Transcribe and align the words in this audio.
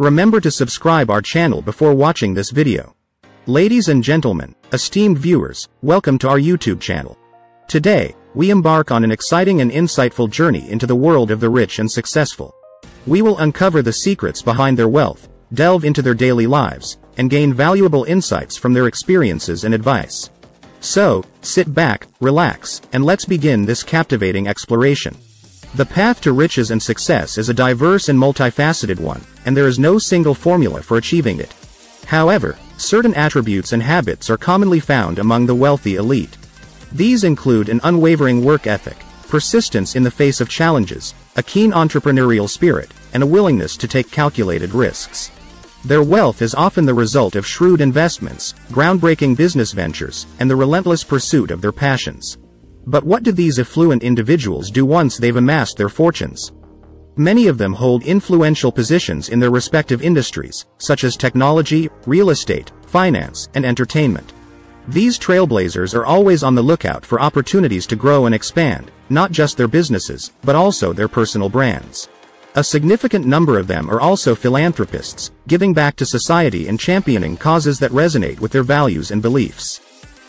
Remember 0.00 0.40
to 0.40 0.50
subscribe 0.50 1.08
our 1.08 1.22
channel 1.22 1.62
before 1.62 1.94
watching 1.94 2.34
this 2.34 2.50
video. 2.50 2.96
Ladies 3.46 3.88
and 3.88 4.02
gentlemen, 4.02 4.52
esteemed 4.72 5.18
viewers, 5.18 5.68
welcome 5.82 6.18
to 6.18 6.28
our 6.28 6.40
YouTube 6.40 6.80
channel. 6.80 7.16
Today, 7.68 8.16
we 8.34 8.50
embark 8.50 8.90
on 8.90 9.04
an 9.04 9.12
exciting 9.12 9.60
and 9.60 9.70
insightful 9.70 10.28
journey 10.28 10.68
into 10.68 10.88
the 10.88 10.96
world 10.96 11.30
of 11.30 11.38
the 11.38 11.48
rich 11.48 11.78
and 11.78 11.88
successful. 11.88 12.52
We 13.06 13.22
will 13.22 13.38
uncover 13.38 13.82
the 13.82 13.92
secrets 13.92 14.42
behind 14.42 14.76
their 14.76 14.88
wealth, 14.88 15.28
delve 15.52 15.84
into 15.84 16.02
their 16.02 16.12
daily 16.12 16.48
lives, 16.48 16.98
and 17.16 17.30
gain 17.30 17.54
valuable 17.54 18.02
insights 18.02 18.56
from 18.56 18.72
their 18.72 18.88
experiences 18.88 19.62
and 19.62 19.72
advice. 19.72 20.28
So, 20.80 21.22
sit 21.42 21.72
back, 21.72 22.08
relax, 22.20 22.80
and 22.92 23.04
let's 23.04 23.26
begin 23.26 23.64
this 23.64 23.84
captivating 23.84 24.48
exploration. 24.48 25.14
The 25.76 25.84
path 25.84 26.20
to 26.20 26.32
riches 26.32 26.70
and 26.70 26.80
success 26.80 27.36
is 27.36 27.48
a 27.48 27.54
diverse 27.54 28.08
and 28.08 28.16
multifaceted 28.16 29.00
one, 29.00 29.20
and 29.44 29.56
there 29.56 29.66
is 29.66 29.76
no 29.76 29.98
single 29.98 30.32
formula 30.32 30.80
for 30.80 30.98
achieving 30.98 31.40
it. 31.40 31.52
However, 32.06 32.56
certain 32.76 33.12
attributes 33.14 33.72
and 33.72 33.82
habits 33.82 34.30
are 34.30 34.36
commonly 34.36 34.78
found 34.78 35.18
among 35.18 35.46
the 35.46 35.54
wealthy 35.56 35.96
elite. 35.96 36.36
These 36.92 37.24
include 37.24 37.68
an 37.68 37.80
unwavering 37.82 38.44
work 38.44 38.68
ethic, 38.68 38.98
persistence 39.26 39.96
in 39.96 40.04
the 40.04 40.12
face 40.12 40.40
of 40.40 40.48
challenges, 40.48 41.12
a 41.34 41.42
keen 41.42 41.72
entrepreneurial 41.72 42.48
spirit, 42.48 42.92
and 43.12 43.24
a 43.24 43.26
willingness 43.26 43.76
to 43.78 43.88
take 43.88 44.12
calculated 44.12 44.72
risks. 44.74 45.32
Their 45.84 46.04
wealth 46.04 46.40
is 46.40 46.54
often 46.54 46.86
the 46.86 46.94
result 46.94 47.34
of 47.34 47.44
shrewd 47.44 47.80
investments, 47.80 48.54
groundbreaking 48.70 49.36
business 49.36 49.72
ventures, 49.72 50.26
and 50.38 50.48
the 50.48 50.54
relentless 50.54 51.02
pursuit 51.02 51.50
of 51.50 51.60
their 51.60 51.72
passions. 51.72 52.38
But 52.86 53.04
what 53.04 53.22
do 53.22 53.32
these 53.32 53.58
affluent 53.58 54.02
individuals 54.02 54.70
do 54.70 54.84
once 54.84 55.16
they've 55.16 55.36
amassed 55.36 55.76
their 55.76 55.88
fortunes? 55.88 56.52
Many 57.16 57.46
of 57.46 57.58
them 57.58 57.72
hold 57.72 58.02
influential 58.02 58.72
positions 58.72 59.28
in 59.28 59.38
their 59.38 59.50
respective 59.50 60.02
industries, 60.02 60.66
such 60.78 61.04
as 61.04 61.16
technology, 61.16 61.88
real 62.06 62.30
estate, 62.30 62.72
finance, 62.86 63.48
and 63.54 63.64
entertainment. 63.64 64.32
These 64.88 65.18
trailblazers 65.18 65.94
are 65.94 66.04
always 66.04 66.42
on 66.42 66.54
the 66.54 66.62
lookout 66.62 67.06
for 67.06 67.20
opportunities 67.20 67.86
to 67.86 67.96
grow 67.96 68.26
and 68.26 68.34
expand, 68.34 68.90
not 69.08 69.32
just 69.32 69.56
their 69.56 69.68
businesses, 69.68 70.32
but 70.42 70.56
also 70.56 70.92
their 70.92 71.08
personal 71.08 71.48
brands. 71.48 72.08
A 72.56 72.62
significant 72.62 73.26
number 73.26 73.58
of 73.58 73.66
them 73.66 73.88
are 73.90 74.00
also 74.00 74.34
philanthropists, 74.34 75.30
giving 75.48 75.72
back 75.72 75.96
to 75.96 76.06
society 76.06 76.68
and 76.68 76.78
championing 76.78 77.36
causes 77.36 77.78
that 77.78 77.92
resonate 77.92 78.40
with 78.40 78.52
their 78.52 78.62
values 78.62 79.10
and 79.10 79.22
beliefs. 79.22 79.80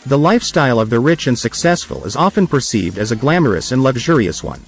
The 0.06 0.16
lifestyle 0.16 0.78
of 0.78 0.88
the 0.88 1.00
rich 1.00 1.26
and 1.26 1.36
successful 1.36 2.04
is 2.04 2.14
often 2.14 2.46
perceived 2.46 2.96
as 2.96 3.10
a 3.10 3.16
glamorous 3.16 3.72
and 3.72 3.82
luxurious 3.82 4.40
one. 4.40 4.60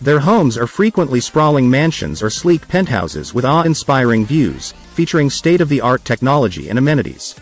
Their 0.00 0.18
homes 0.18 0.56
are 0.56 0.66
frequently 0.66 1.20
sprawling 1.20 1.68
mansions 1.68 2.22
or 2.22 2.30
sleek 2.30 2.66
penthouses 2.68 3.34
with 3.34 3.44
awe-inspiring 3.44 4.24
views, 4.24 4.72
featuring 4.94 5.28
state-of-the-art 5.28 6.06
technology 6.06 6.70
and 6.70 6.78
amenities. 6.78 7.34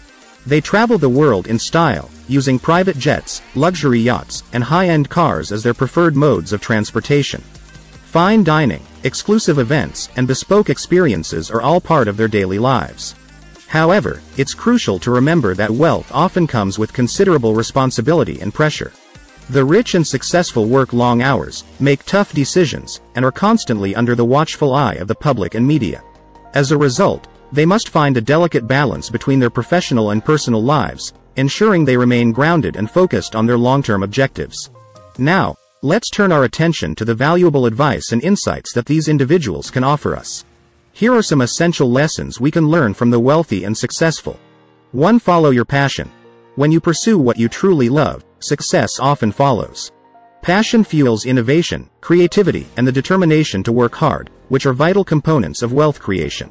They 0.44 0.60
travel 0.60 0.98
the 0.98 1.08
world 1.08 1.46
in 1.46 1.60
style, 1.60 2.10
using 2.26 2.58
private 2.58 2.98
jets, 2.98 3.42
luxury 3.54 4.00
yachts, 4.00 4.42
and 4.52 4.64
high-end 4.64 5.08
cars 5.08 5.52
as 5.52 5.62
their 5.62 5.72
preferred 5.72 6.16
modes 6.16 6.52
of 6.52 6.60
transportation. 6.60 7.42
Fine 8.06 8.42
dining, 8.42 8.82
exclusive 9.04 9.60
events, 9.60 10.08
and 10.16 10.26
bespoke 10.26 10.68
experiences 10.68 11.52
are 11.52 11.62
all 11.62 11.80
part 11.80 12.08
of 12.08 12.16
their 12.16 12.26
daily 12.26 12.58
lives. 12.58 13.14
However, 13.68 14.20
it's 14.36 14.54
crucial 14.54 14.98
to 15.00 15.10
remember 15.10 15.54
that 15.54 15.70
wealth 15.70 16.10
often 16.12 16.46
comes 16.46 16.78
with 16.78 16.92
considerable 16.92 17.54
responsibility 17.54 18.40
and 18.40 18.54
pressure. 18.54 18.92
The 19.50 19.64
rich 19.64 19.94
and 19.94 20.06
successful 20.06 20.66
work 20.66 20.92
long 20.92 21.22
hours, 21.22 21.64
make 21.78 22.04
tough 22.04 22.32
decisions, 22.32 23.00
and 23.14 23.24
are 23.24 23.32
constantly 23.32 23.94
under 23.94 24.14
the 24.14 24.24
watchful 24.24 24.74
eye 24.74 24.94
of 24.94 25.08
the 25.08 25.14
public 25.14 25.54
and 25.54 25.66
media. 25.66 26.02
As 26.54 26.72
a 26.72 26.78
result, 26.78 27.28
they 27.52 27.66
must 27.66 27.90
find 27.90 28.16
a 28.16 28.20
delicate 28.20 28.66
balance 28.66 29.10
between 29.10 29.38
their 29.38 29.50
professional 29.50 30.10
and 30.10 30.24
personal 30.24 30.62
lives, 30.62 31.12
ensuring 31.36 31.84
they 31.84 31.96
remain 31.96 32.32
grounded 32.32 32.76
and 32.76 32.90
focused 32.90 33.36
on 33.36 33.46
their 33.46 33.58
long-term 33.58 34.02
objectives. 34.02 34.70
Now, 35.18 35.56
Let's 35.82 36.08
turn 36.08 36.32
our 36.32 36.44
attention 36.44 36.94
to 36.94 37.04
the 37.04 37.14
valuable 37.14 37.66
advice 37.66 38.10
and 38.10 38.24
insights 38.24 38.72
that 38.72 38.86
these 38.86 39.08
individuals 39.08 39.70
can 39.70 39.84
offer 39.84 40.16
us. 40.16 40.42
Here 40.96 41.12
are 41.12 41.22
some 41.22 41.42
essential 41.42 41.90
lessons 41.90 42.40
we 42.40 42.50
can 42.50 42.70
learn 42.70 42.94
from 42.94 43.10
the 43.10 43.20
wealthy 43.20 43.64
and 43.64 43.76
successful. 43.76 44.40
1. 44.92 45.18
Follow 45.18 45.50
your 45.50 45.66
passion. 45.66 46.10
When 46.54 46.72
you 46.72 46.80
pursue 46.80 47.18
what 47.18 47.38
you 47.38 47.50
truly 47.50 47.90
love, 47.90 48.24
success 48.38 48.98
often 48.98 49.30
follows. 49.30 49.92
Passion 50.40 50.82
fuels 50.82 51.26
innovation, 51.26 51.90
creativity, 52.00 52.66
and 52.78 52.88
the 52.88 52.92
determination 52.92 53.62
to 53.64 53.72
work 53.72 53.94
hard, 53.94 54.30
which 54.48 54.64
are 54.64 54.72
vital 54.72 55.04
components 55.04 55.60
of 55.60 55.74
wealth 55.74 56.00
creation. 56.00 56.50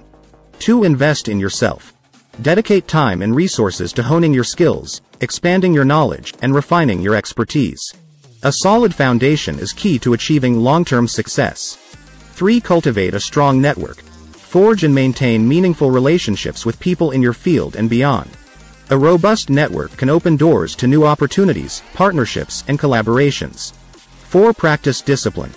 2. 0.60 0.84
Invest 0.84 1.28
in 1.28 1.40
yourself. 1.40 1.96
Dedicate 2.44 2.88
time 2.88 3.24
and 3.24 3.36
resources 3.36 3.92
to 3.94 4.04
honing 4.04 4.32
your 4.32 4.44
skills, 4.44 5.02
expanding 5.22 5.74
your 5.74 5.86
knowledge, 5.86 6.36
and 6.44 6.54
refining 6.54 7.02
your 7.02 7.16
expertise. 7.16 7.96
A 8.44 8.52
solid 8.52 8.94
foundation 8.94 9.58
is 9.58 9.74
key 9.74 9.98
to 9.98 10.14
achieving 10.14 10.60
long-term 10.60 11.08
success. 11.08 11.78
3. 12.36 12.62
Cultivate 12.62 13.16
a 13.16 13.20
strong 13.20 13.60
network. 13.60 14.04
Forge 14.56 14.86
and 14.86 14.96
maintain 14.96 15.46
meaningful 15.46 15.92
relationships 15.92 16.66
with 16.66 16.80
people 16.80 17.12
in 17.12 17.22
your 17.22 17.34
field 17.34 17.76
and 17.76 17.90
beyond. 17.90 18.30
A 18.90 18.98
robust 18.98 19.50
network 19.50 19.92
can 19.98 20.10
open 20.10 20.38
doors 20.38 20.78
to 20.78 20.88
new 20.88 21.06
opportunities, 21.06 21.84
partnerships, 21.94 22.64
and 22.70 22.80
collaborations. 22.80 23.74
4. 24.30 24.54
Practice 24.54 25.02
discipline. 25.02 25.52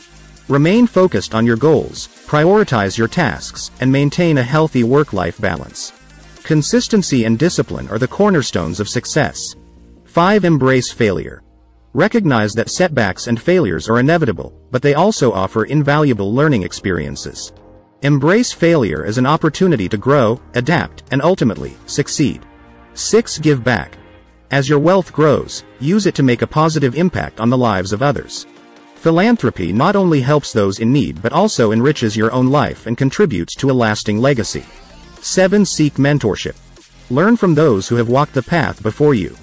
Remain 0.48 0.88
focused 0.88 1.32
on 1.32 1.46
your 1.46 1.56
goals, 1.56 2.08
prioritize 2.26 2.98
your 2.98 3.06
tasks, 3.06 3.70
and 3.80 3.92
maintain 3.92 4.38
a 4.38 4.42
healthy 4.42 4.82
work-life 4.82 5.40
balance. 5.40 5.92
Consistency 6.42 7.24
and 7.24 7.38
discipline 7.38 7.88
are 7.90 8.00
the 8.00 8.08
cornerstones 8.08 8.80
of 8.80 8.88
success. 8.88 9.54
5. 10.06 10.44
Embrace 10.44 10.90
failure. 10.90 11.44
Recognize 11.92 12.52
that 12.54 12.68
setbacks 12.68 13.28
and 13.28 13.40
failures 13.40 13.88
are 13.88 14.00
inevitable, 14.00 14.60
but 14.72 14.82
they 14.82 14.94
also 14.94 15.30
offer 15.30 15.66
invaluable 15.66 16.34
learning 16.34 16.64
experiences. 16.64 17.52
Embrace 18.02 18.52
failure 18.52 19.04
as 19.04 19.18
an 19.18 19.26
opportunity 19.26 19.88
to 19.88 19.96
grow, 19.96 20.40
adapt, 20.54 21.02
and 21.10 21.20
ultimately, 21.20 21.76
succeed. 21.86 22.40
6. 22.94 23.38
Give 23.38 23.64
back. 23.64 23.98
As 24.52 24.68
your 24.68 24.78
wealth 24.78 25.12
grows, 25.12 25.64
use 25.80 26.06
it 26.06 26.14
to 26.14 26.22
make 26.22 26.42
a 26.42 26.46
positive 26.46 26.94
impact 26.94 27.40
on 27.40 27.50
the 27.50 27.58
lives 27.58 27.92
of 27.92 28.00
others. 28.00 28.46
Philanthropy 28.94 29.72
not 29.72 29.96
only 29.96 30.20
helps 30.20 30.52
those 30.52 30.78
in 30.78 30.92
need 30.92 31.20
but 31.20 31.32
also 31.32 31.72
enriches 31.72 32.16
your 32.16 32.32
own 32.32 32.46
life 32.46 32.86
and 32.86 32.96
contributes 32.96 33.56
to 33.56 33.68
a 33.68 33.72
lasting 33.72 34.18
legacy. 34.18 34.64
7. 35.20 35.64
Seek 35.64 35.94
mentorship. 35.94 36.54
Learn 37.10 37.36
from 37.36 37.52
those 37.52 37.88
who 37.88 37.96
have 37.96 38.08
walked 38.08 38.34
the 38.34 38.42
path 38.42 38.80
before 38.80 39.14
you. 39.14 39.36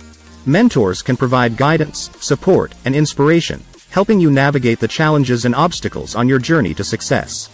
Mentors 0.46 1.02
can 1.02 1.18
provide 1.18 1.58
guidance, 1.58 2.10
support, 2.22 2.74
and 2.86 2.96
inspiration, 2.96 3.62
helping 3.90 4.22
you 4.22 4.32
navigate 4.32 4.80
the 4.80 4.88
challenges 4.88 5.44
and 5.44 5.56
obstacles 5.56 6.16
on 6.16 6.30
your 6.30 6.40
journey 6.40 6.74
to 6.74 6.84
success. 6.86 7.50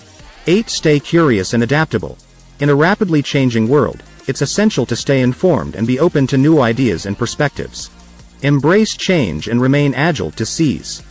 8. 0.48 0.70
Stay 0.70 1.00
curious 1.00 1.54
and 1.54 1.62
adaptable. 1.62 2.18
In 2.62 2.70
a 2.70 2.76
rapidly 2.76 3.22
changing 3.22 3.68
world, 3.68 4.02
it's 4.28 4.42
essential 4.42 4.88
to 4.88 4.96
stay 4.96 5.22
informed 5.22 5.76
and 5.76 5.86
be 5.86 6.00
open 6.00 6.26
to 6.28 6.38
new 6.38 6.62
ideas 6.62 7.06
and 7.06 7.18
perspectives. 7.18 7.92
Embrace 8.42 8.96
change 8.96 9.48
and 9.48 9.62
remain 9.62 9.94
agile 9.94 10.32
to 10.32 10.46
seize. 10.46 11.04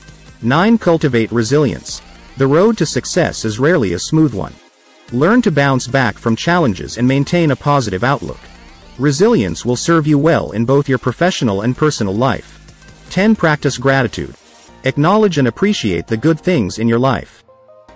9. 0.42 0.78
Cultivate 0.78 1.30
resilience. 1.30 2.02
The 2.38 2.46
road 2.46 2.76
to 2.78 2.86
success 2.86 3.44
is 3.44 3.60
rarely 3.60 3.92
a 3.92 4.00
smooth 4.00 4.34
one. 4.34 4.54
Learn 5.12 5.42
to 5.42 5.52
bounce 5.52 5.86
back 5.86 6.18
from 6.18 6.34
challenges 6.34 6.98
and 6.98 7.06
maintain 7.06 7.52
a 7.52 7.56
positive 7.56 8.02
outlook. 8.02 8.40
Resilience 8.98 9.64
will 9.64 9.76
serve 9.76 10.08
you 10.08 10.18
well 10.18 10.50
in 10.50 10.64
both 10.64 10.88
your 10.88 10.98
professional 10.98 11.62
and 11.62 11.76
personal 11.76 12.14
life. 12.14 12.58
10. 13.10 13.36
Practice 13.36 13.78
gratitude. 13.78 14.34
Acknowledge 14.82 15.38
and 15.38 15.46
appreciate 15.46 16.08
the 16.08 16.16
good 16.16 16.40
things 16.40 16.78
in 16.80 16.88
your 16.88 16.98
life. 16.98 17.44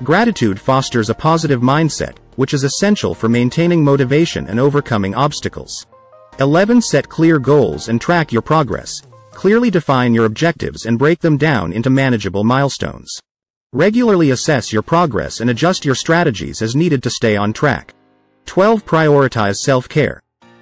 Gratitude 0.03 0.59
fosters 0.59 1.09
a 1.09 1.15
positive 1.15 1.61
mindset, 1.61 2.17
which 2.35 2.53
is 2.53 2.65
essential 2.65 3.15
for 3.15 3.29
maintaining 3.29 3.85
motivation 3.85 4.49
and 4.49 4.59
overcoming 4.59 5.15
obstacles. 5.15 5.87
11. 6.41 6.83
Set 6.83 7.09
clear 7.09 7.39
goals 7.39 7.89
and 7.89 8.01
track 8.01 8.33
your 8.33 8.43
progress. 8.43 9.03
Clearly 9.31 9.71
define 9.71 10.13
your 10.13 10.25
objectives 10.25 10.87
and 10.87 10.99
break 10.99 11.21
them 11.21 11.37
down 11.37 11.73
into 11.73 11.91
manageable 11.91 12.43
milestones. 12.43 13.21
Regularly 13.73 14.31
assess 14.31 14.73
your 14.73 14.83
progress 14.83 15.41
and 15.41 15.51
adjust 15.51 15.85
your 15.85 15.95
strategies 15.95 16.61
as 16.61 16.75
needed 16.75 17.03
to 17.05 17.11
stay 17.11 17.37
on 17.37 17.53
track. 17.53 17.95
12. 18.47 18.85
Prioritize 18.85 19.57
self-care. 19.59 20.21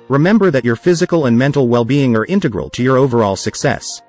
Remember 0.09 0.51
that 0.51 0.65
your 0.65 0.77
physical 0.77 1.25
and 1.25 1.39
mental 1.39 1.69
well-being 1.69 2.15
are 2.17 2.27
integral 2.27 2.69
to 2.71 2.83
your 2.83 2.99
overall 2.99 3.37
success. 3.37 4.03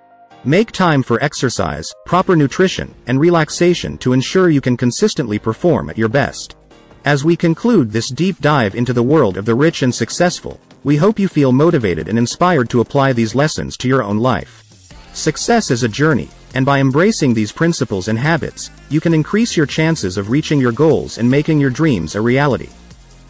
Make 0.45 0.73
time 0.73 1.03
for 1.03 1.23
exercise, 1.23 1.93
proper 2.05 2.35
nutrition, 2.35 2.93
and 3.07 3.17
relaxation 3.17 3.97
to 3.99 4.11
ensure 4.11 4.49
you 4.49 4.59
can 4.59 4.75
consistently 4.75 5.39
perform 5.39 5.89
at 5.89 5.97
your 5.97 6.09
best. 6.09 6.57
As 7.05 7.23
we 7.23 7.37
conclude 7.37 7.89
this 7.89 8.09
deep 8.09 8.41
dive 8.41 8.75
into 8.75 8.91
the 8.91 9.01
world 9.01 9.37
of 9.37 9.45
the 9.45 9.55
rich 9.55 9.83
and 9.83 9.95
successful, 9.95 10.59
we 10.83 10.97
hope 10.97 11.17
you 11.17 11.29
feel 11.29 11.53
motivated 11.53 12.09
and 12.09 12.17
inspired 12.17 12.69
to 12.71 12.81
apply 12.81 13.13
these 13.13 13.35
lessons 13.35 13.77
to 13.77 13.87
your 13.87 14.03
own 14.03 14.17
life. 14.17 14.65
Success 15.13 15.71
is 15.71 15.83
a 15.83 15.87
journey, 15.87 16.27
and 16.55 16.65
by 16.65 16.79
embracing 16.79 17.33
these 17.33 17.53
principles 17.53 18.09
and 18.09 18.19
habits, 18.19 18.69
you 18.89 18.99
can 18.99 19.13
increase 19.13 19.55
your 19.55 19.65
chances 19.65 20.17
of 20.17 20.29
reaching 20.29 20.59
your 20.59 20.73
goals 20.73 21.19
and 21.19 21.31
making 21.31 21.57
your 21.57 21.69
dreams 21.69 22.15
a 22.15 22.21
reality. 22.21 22.67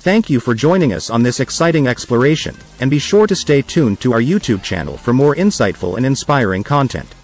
Thank 0.04 0.30
you 0.30 0.42
for 0.42 0.54
joining 0.54 0.92
us 0.92 1.10
on 1.10 1.24
this 1.24 1.40
exciting 1.40 1.88
exploration, 1.88 2.58
and 2.82 2.92
be 2.92 3.00
sure 3.00 3.26
to 3.26 3.34
stay 3.34 3.62
tuned 3.62 4.02
to 4.02 4.12
our 4.12 4.20
YouTube 4.20 4.62
channel 4.62 4.98
for 4.98 5.14
more 5.14 5.34
insightful 5.34 5.96
and 5.96 6.06
inspiring 6.06 6.62
content. 6.62 7.16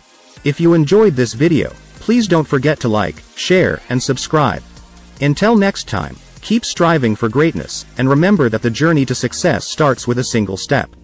If 0.46 0.62
you 0.62 0.74
enjoyed 0.74 1.14
this 1.14 1.34
video, 1.34 1.74
please 1.96 2.26
don't 2.26 2.48
forget 2.48 2.80
to 2.80 2.88
like, 2.88 3.22
share, 3.36 3.82
and 3.90 4.02
subscribe. 4.02 4.64
Until 5.20 5.58
next 5.58 5.90
time, 5.90 6.16
keep 6.40 6.64
striving 6.64 7.18
for 7.18 7.28
greatness, 7.28 7.86
and 7.98 8.10
remember 8.10 8.48
that 8.48 8.62
the 8.62 8.70
journey 8.70 9.06
to 9.08 9.14
success 9.14 9.66
starts 9.66 10.08
with 10.08 10.20
a 10.20 10.24
single 10.24 10.56
step. 10.56 10.96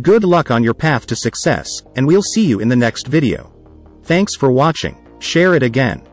Good 0.00 0.24
luck 0.24 0.50
on 0.50 0.64
your 0.64 0.72
path 0.72 1.04
to 1.08 1.14
success, 1.14 1.82
and 1.94 2.06
we'll 2.06 2.22
see 2.22 2.46
you 2.46 2.60
in 2.60 2.70
the 2.70 2.74
next 2.84 3.06
video. 3.06 3.52
Thanks 4.04 4.34
for 4.34 4.50
watching, 4.50 4.96
share 5.18 5.54
it 5.54 5.62
again. 5.62 6.08